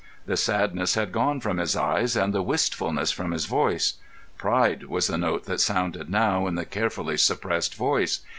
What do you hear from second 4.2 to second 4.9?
Pride